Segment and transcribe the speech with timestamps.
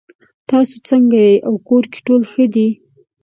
[0.49, 2.67] تاسو څنګه یې او کور کې ټول ښه دي